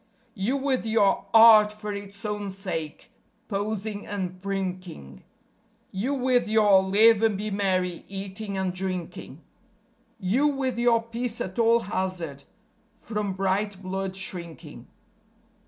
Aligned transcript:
You 0.33 0.57
with 0.57 0.83
your 0.87 1.27
"Art 1.31 1.71
for 1.71 1.93
its 1.93 2.25
own 2.25 2.49
sake", 2.49 3.11
posing 3.47 4.07
and 4.07 4.41
prinking; 4.41 5.21
You 5.91 6.15
with 6.15 6.47
your 6.47 6.81
"Live 6.81 7.21
and 7.21 7.37
be 7.37 7.51
merry", 7.51 8.03
eating 8.07 8.57
and 8.57 8.73
drinking; 8.73 9.43
You 10.19 10.47
with 10.47 10.79
your 10.79 11.03
"Peace 11.03 11.39
at 11.39 11.59
all 11.59 11.81
hazard", 11.81 12.45
from 12.95 13.33
bright 13.33 13.79
blood 13.83 14.15
shrinking. 14.15 14.87